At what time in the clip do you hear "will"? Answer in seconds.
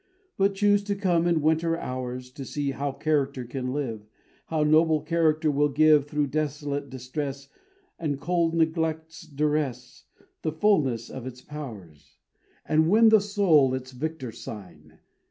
5.51-5.69